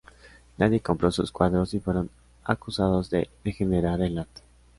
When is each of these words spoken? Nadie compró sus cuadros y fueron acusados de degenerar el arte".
Nadie 0.57 0.81
compró 0.81 1.11
sus 1.11 1.31
cuadros 1.31 1.75
y 1.75 1.79
fueron 1.79 2.09
acusados 2.43 3.11
de 3.11 3.29
degenerar 3.43 4.01
el 4.01 4.17
arte". 4.17 4.41